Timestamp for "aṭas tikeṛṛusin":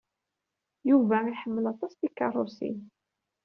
1.73-2.77